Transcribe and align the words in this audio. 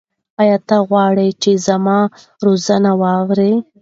ایا 0.41 0.57
ته 0.67 0.77
غواړې 0.89 1.27
چې 1.41 1.51
زما 1.67 1.99
رازونه 2.45 2.91
واورې؟ 3.01 3.51